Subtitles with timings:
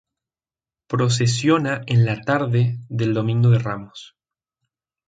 [0.87, 4.17] Procesiona en la tarde del Domingo de Ramos.